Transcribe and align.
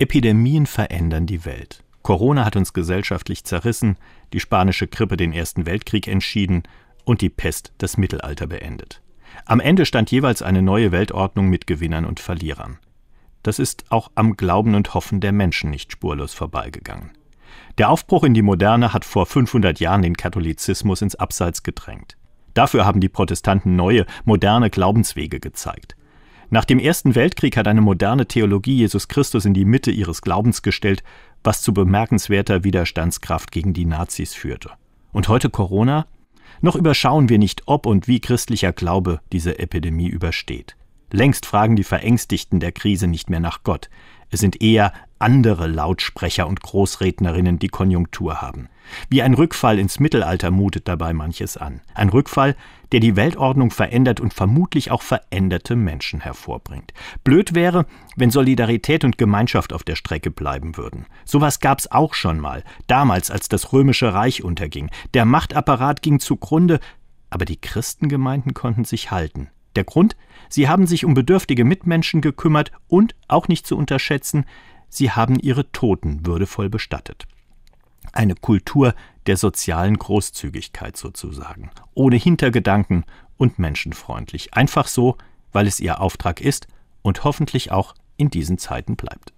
Epidemien 0.00 0.64
verändern 0.64 1.26
die 1.26 1.44
Welt. 1.44 1.84
Corona 2.02 2.46
hat 2.46 2.56
uns 2.56 2.72
gesellschaftlich 2.72 3.44
zerrissen, 3.44 3.98
die 4.32 4.40
spanische 4.40 4.86
Grippe 4.86 5.18
den 5.18 5.34
Ersten 5.34 5.66
Weltkrieg 5.66 6.08
entschieden 6.08 6.62
und 7.04 7.20
die 7.20 7.28
Pest 7.28 7.74
das 7.76 7.98
Mittelalter 7.98 8.46
beendet. 8.46 9.02
Am 9.44 9.60
Ende 9.60 9.84
stand 9.84 10.10
jeweils 10.10 10.40
eine 10.40 10.62
neue 10.62 10.90
Weltordnung 10.90 11.50
mit 11.50 11.66
Gewinnern 11.66 12.06
und 12.06 12.18
Verlierern. 12.18 12.78
Das 13.42 13.58
ist 13.58 13.92
auch 13.92 14.10
am 14.14 14.38
Glauben 14.38 14.74
und 14.74 14.94
Hoffen 14.94 15.20
der 15.20 15.32
Menschen 15.32 15.68
nicht 15.68 15.92
spurlos 15.92 16.32
vorbeigegangen. 16.32 17.10
Der 17.76 17.90
Aufbruch 17.90 18.24
in 18.24 18.32
die 18.32 18.40
Moderne 18.40 18.94
hat 18.94 19.04
vor 19.04 19.26
500 19.26 19.80
Jahren 19.80 20.00
den 20.00 20.16
Katholizismus 20.16 21.02
ins 21.02 21.16
Abseits 21.16 21.62
gedrängt. 21.62 22.16
Dafür 22.54 22.86
haben 22.86 23.00
die 23.00 23.10
Protestanten 23.10 23.76
neue, 23.76 24.06
moderne 24.24 24.70
Glaubenswege 24.70 25.40
gezeigt. 25.40 25.94
Nach 26.52 26.64
dem 26.64 26.80
Ersten 26.80 27.14
Weltkrieg 27.14 27.56
hat 27.56 27.68
eine 27.68 27.80
moderne 27.80 28.26
Theologie 28.26 28.76
Jesus 28.76 29.06
Christus 29.06 29.44
in 29.44 29.54
die 29.54 29.64
Mitte 29.64 29.92
ihres 29.92 30.20
Glaubens 30.20 30.62
gestellt, 30.62 31.04
was 31.44 31.62
zu 31.62 31.72
bemerkenswerter 31.72 32.64
Widerstandskraft 32.64 33.52
gegen 33.52 33.72
die 33.72 33.84
Nazis 33.84 34.34
führte. 34.34 34.70
Und 35.12 35.28
heute 35.28 35.48
Corona? 35.48 36.06
Noch 36.60 36.74
überschauen 36.74 37.28
wir 37.28 37.38
nicht, 37.38 37.62
ob 37.66 37.86
und 37.86 38.08
wie 38.08 38.20
christlicher 38.20 38.72
Glaube 38.72 39.20
diese 39.32 39.60
Epidemie 39.60 40.08
übersteht. 40.08 40.76
Längst 41.10 41.46
fragen 41.46 41.76
die 41.76 41.84
Verängstigten 41.84 42.60
der 42.60 42.72
Krise 42.72 43.06
nicht 43.06 43.30
mehr 43.30 43.40
nach 43.40 43.62
Gott. 43.64 43.90
Es 44.30 44.40
sind 44.40 44.62
eher 44.62 44.92
andere 45.18 45.66
Lautsprecher 45.66 46.46
und 46.46 46.62
Großrednerinnen, 46.62 47.58
die 47.58 47.68
Konjunktur 47.68 48.40
haben. 48.40 48.68
Wie 49.08 49.22
ein 49.22 49.34
Rückfall 49.34 49.78
ins 49.78 50.00
Mittelalter 50.00 50.50
mutet 50.50 50.88
dabei 50.88 51.12
manches 51.12 51.56
an. 51.56 51.80
Ein 51.94 52.08
Rückfall, 52.08 52.56
der 52.92 53.00
die 53.00 53.16
Weltordnung 53.16 53.70
verändert 53.70 54.20
und 54.20 54.32
vermutlich 54.34 54.90
auch 54.90 55.02
veränderte 55.02 55.76
Menschen 55.76 56.20
hervorbringt. 56.20 56.92
Blöd 57.22 57.54
wäre, 57.54 57.86
wenn 58.16 58.30
Solidarität 58.30 59.04
und 59.04 59.18
Gemeinschaft 59.18 59.72
auf 59.72 59.84
der 59.84 59.96
Strecke 59.96 60.30
bleiben 60.30 60.76
würden. 60.76 61.06
Sowas 61.24 61.60
gab's 61.60 61.88
auch 61.88 62.14
schon 62.14 62.40
mal, 62.40 62.64
damals, 62.86 63.30
als 63.30 63.48
das 63.48 63.72
römische 63.72 64.14
Reich 64.14 64.42
unterging. 64.42 64.90
Der 65.14 65.24
Machtapparat 65.24 66.02
ging 66.02 66.18
zugrunde, 66.18 66.80
aber 67.30 67.44
die 67.44 67.60
Christengemeinden 67.60 68.54
konnten 68.54 68.84
sich 68.84 69.10
halten. 69.10 69.50
Der 69.76 69.84
Grund? 69.84 70.16
Sie 70.50 70.68
haben 70.68 70.86
sich 70.86 71.04
um 71.04 71.14
bedürftige 71.14 71.64
Mitmenschen 71.64 72.20
gekümmert 72.20 72.72
und, 72.88 73.14
auch 73.28 73.48
nicht 73.48 73.66
zu 73.66 73.76
unterschätzen, 73.76 74.44
sie 74.88 75.12
haben 75.12 75.38
ihre 75.38 75.70
Toten 75.70 76.26
würdevoll 76.26 76.68
bestattet. 76.68 77.26
Eine 78.12 78.34
Kultur 78.34 78.94
der 79.26 79.36
sozialen 79.36 79.96
Großzügigkeit 79.96 80.96
sozusagen, 80.96 81.70
ohne 81.94 82.16
Hintergedanken 82.16 83.04
und 83.36 83.60
menschenfreundlich, 83.60 84.54
einfach 84.54 84.88
so, 84.88 85.16
weil 85.52 85.68
es 85.68 85.78
ihr 85.78 86.00
Auftrag 86.00 86.40
ist 86.40 86.66
und 87.02 87.22
hoffentlich 87.22 87.70
auch 87.70 87.94
in 88.16 88.28
diesen 88.28 88.58
Zeiten 88.58 88.96
bleibt. 88.96 89.32